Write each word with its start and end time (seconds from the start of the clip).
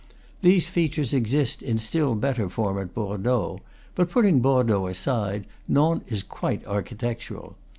These 0.41 0.67
features 0.67 1.13
exist 1.13 1.61
in 1.61 1.77
still 1.77 2.15
better 2.15 2.49
form 2.49 2.79
at 2.79 2.91
Bordeaux; 2.91 3.59
but, 3.93 4.09
putting 4.09 4.39
Bordeaux 4.39 4.87
aside, 4.87 5.45
Nantes 5.67 6.11
is 6.11 6.23
quite 6.23 6.65
architectural. 6.65 7.55